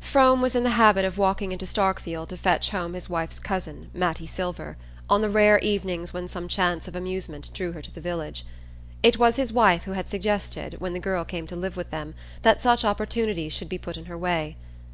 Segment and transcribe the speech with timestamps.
[0.00, 3.90] Frome was in the habit of walking into Starkfield to fetch home his wife's cousin,
[3.92, 4.78] Mattie Silver,
[5.10, 8.46] on the rare evenings when some chance of amusement drew her to the village.
[9.02, 12.14] It was his wife who had suggested, when the girl came to live with them,
[12.40, 14.56] that such opportunities should be put in her way.